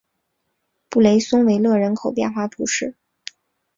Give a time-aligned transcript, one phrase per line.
[0.89, 2.95] 布雷松维勒人口变化图示